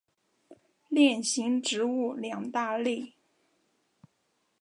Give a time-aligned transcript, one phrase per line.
[0.89, 3.13] 链型植物两大类。